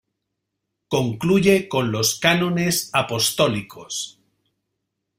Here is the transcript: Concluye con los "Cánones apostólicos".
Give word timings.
Concluye 0.87 1.69
con 1.69 1.91
los 1.91 2.17
"Cánones 2.17 2.89
apostólicos". 2.91 4.19